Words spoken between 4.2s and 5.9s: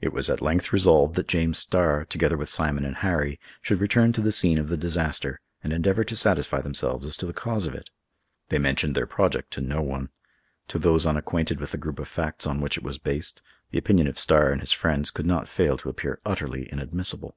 the scene of the disaster, and